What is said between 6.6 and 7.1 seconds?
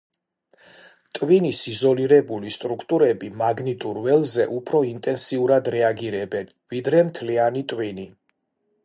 ვიდრე